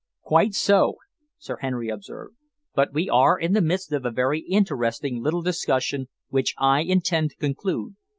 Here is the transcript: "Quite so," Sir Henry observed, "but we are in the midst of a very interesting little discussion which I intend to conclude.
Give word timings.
"Quite 0.23 0.55
so," 0.55 0.95
Sir 1.37 1.57
Henry 1.57 1.89
observed, 1.89 2.35
"but 2.73 2.91
we 2.91 3.07
are 3.07 3.37
in 3.37 3.53
the 3.53 3.61
midst 3.61 3.91
of 3.91 4.03
a 4.03 4.09
very 4.09 4.39
interesting 4.39 5.21
little 5.21 5.43
discussion 5.43 6.07
which 6.29 6.55
I 6.57 6.79
intend 6.81 7.29
to 7.29 7.35
conclude. 7.35 7.95